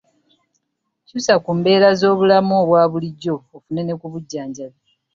Kyusa 1.07 1.33
Ku 1.43 1.49
mbeera 1.57 1.89
z'obulamu 1.99 2.53
obwa 2.61 2.81
bulijjo 2.91 3.35
ofune 3.55 3.81
ne 3.83 3.93
ku 3.99 4.07
bujjanjabi 4.13 4.79